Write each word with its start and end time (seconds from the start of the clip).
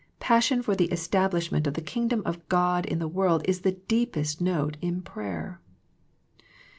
Passion 0.19 0.63
for 0.63 0.75
the 0.75 0.87
establishment 0.91 1.67
of 1.67 1.75
the 1.75 1.79
Kingdom 1.81 2.23
of 2.25 2.49
God 2.49 2.87
in 2.87 2.97
the 2.97 3.07
world 3.07 3.43
is 3.45 3.61
the 3.61 3.73
deepest 3.87 4.41
note 4.41 4.75
in 4.81 5.03
prayer. 5.03 5.61